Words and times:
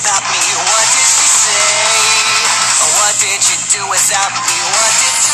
about 0.00 0.24
me? 0.32 0.44
What 0.70 0.86
did 0.96 1.08
she 1.08 1.28
say? 1.28 1.68
What 2.96 3.14
did 3.20 3.40
she 3.42 3.56
do 3.76 3.82
without 3.90 4.32
me? 4.32 4.56
What 4.72 4.92
did 5.00 5.31